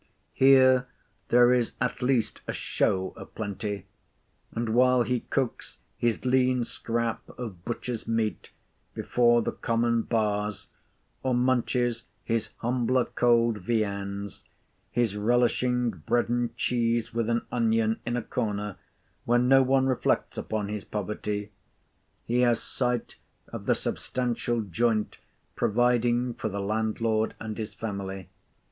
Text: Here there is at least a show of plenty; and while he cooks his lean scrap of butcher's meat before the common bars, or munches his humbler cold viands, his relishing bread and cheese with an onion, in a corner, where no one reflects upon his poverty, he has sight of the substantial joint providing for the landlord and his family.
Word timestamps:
Here 0.33 0.87
there 1.27 1.53
is 1.53 1.73
at 1.79 2.01
least 2.01 2.41
a 2.47 2.53
show 2.53 3.09
of 3.09 3.35
plenty; 3.35 3.85
and 4.51 4.69
while 4.69 5.03
he 5.03 5.19
cooks 5.19 5.77
his 5.95 6.25
lean 6.25 6.65
scrap 6.65 7.21
of 7.37 7.63
butcher's 7.65 8.07
meat 8.07 8.49
before 8.95 9.43
the 9.43 9.51
common 9.51 10.01
bars, 10.01 10.69
or 11.21 11.35
munches 11.35 12.05
his 12.23 12.49
humbler 12.57 13.05
cold 13.05 13.59
viands, 13.59 14.43
his 14.89 15.15
relishing 15.15 15.91
bread 15.91 16.29
and 16.29 16.57
cheese 16.57 17.13
with 17.13 17.29
an 17.29 17.45
onion, 17.51 17.99
in 18.03 18.17
a 18.17 18.23
corner, 18.23 18.77
where 19.25 19.37
no 19.37 19.61
one 19.61 19.85
reflects 19.85 20.35
upon 20.35 20.67
his 20.67 20.83
poverty, 20.83 21.51
he 22.25 22.39
has 22.39 22.59
sight 22.59 23.17
of 23.49 23.67
the 23.67 23.75
substantial 23.75 24.61
joint 24.63 25.19
providing 25.55 26.33
for 26.33 26.49
the 26.49 26.59
landlord 26.59 27.35
and 27.39 27.59
his 27.59 27.75
family. 27.75 28.29